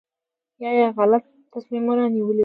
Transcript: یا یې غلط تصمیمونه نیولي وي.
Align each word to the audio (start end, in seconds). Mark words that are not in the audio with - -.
یا 0.63 0.71
یې 0.79 0.85
غلط 0.97 1.23
تصمیمونه 1.53 2.03
نیولي 2.15 2.33
وي. 2.37 2.39